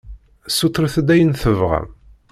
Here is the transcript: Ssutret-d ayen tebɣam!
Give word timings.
Ssutret-d 0.49 1.07
ayen 1.13 1.31
tebɣam! 1.41 1.87